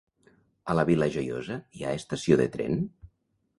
A 0.73 0.75
la 0.77 0.85
Vila 0.91 1.09
Joiosa 1.17 1.59
hi 1.81 1.85
ha 1.89 1.93
estació 2.01 2.41
de 2.43 2.51
tren? 2.59 2.83